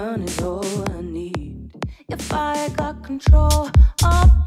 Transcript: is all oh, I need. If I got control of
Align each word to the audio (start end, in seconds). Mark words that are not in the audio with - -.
is 0.00 0.40
all 0.40 0.64
oh, 0.64 0.84
I 0.96 1.02
need. 1.02 1.72
If 2.08 2.32
I 2.32 2.68
got 2.70 3.02
control 3.02 3.68
of 4.02 4.39